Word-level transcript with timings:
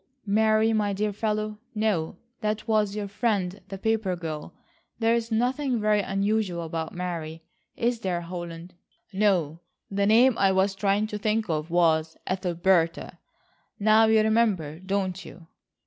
"Mary, 0.25 0.73
my 0.73 0.93
dear 0.93 1.13
fellow, 1.13 1.59
no; 1.75 2.17
that 2.39 2.67
was 2.67 2.95
your 2.95 3.07
friend 3.07 3.61
the 3.67 3.77
paper 3.77 4.15
girl. 4.15 4.51
There 4.97 5.13
is 5.13 5.31
nothing 5.31 5.79
very 5.79 5.99
unusual 5.99 6.63
about 6.63 6.95
Mary, 6.95 7.43
is 7.77 7.99
there, 7.99 8.21
Holland? 8.21 8.73
No, 9.13 9.59
the 9.91 10.07
name 10.07 10.39
I 10.39 10.53
was 10.53 10.73
trying 10.73 11.05
to 11.05 11.19
think 11.19 11.49
of 11.51 11.69
was 11.69 12.17
Ethelberta. 12.25 13.19
Now 13.79 14.05
you 14.07 14.21
remember, 14.23 14.79
don't 14.79 15.23
you?" 15.23 15.45